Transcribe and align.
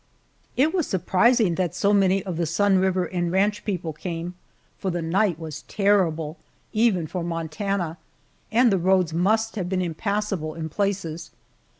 It 0.57 0.73
was 0.73 0.87
surprising 0.87 1.53
that 1.61 1.75
so 1.75 1.93
many 1.93 2.23
of 2.23 2.37
the 2.37 2.47
Sun 2.47 2.79
River 2.79 3.05
and 3.05 3.31
ranch 3.31 3.63
people 3.63 3.93
came, 3.93 4.33
for 4.79 4.89
the 4.89 5.03
night 5.03 5.37
was 5.37 5.61
terrible, 5.67 6.37
even 6.73 7.05
for 7.05 7.23
Montana, 7.23 7.99
and 8.51 8.71
the 8.71 8.79
roads 8.79 9.13
must 9.13 9.55
have 9.57 9.69
been 9.69 9.83
impassable 9.83 10.55
in 10.55 10.69
places. 10.69 11.29